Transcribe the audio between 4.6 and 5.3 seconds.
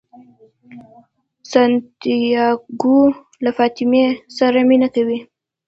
مینه کوي.